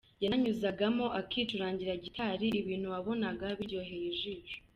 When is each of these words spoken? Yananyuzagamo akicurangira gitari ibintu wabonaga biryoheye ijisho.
Yananyuzagamo 0.23 1.05
akicurangira 1.19 1.93
gitari 2.03 2.47
ibintu 2.61 2.87
wabonaga 2.93 3.45
biryoheye 3.57 4.05
ijisho. 4.13 4.55